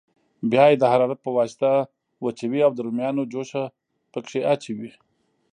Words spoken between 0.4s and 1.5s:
بیا یې د حرارت په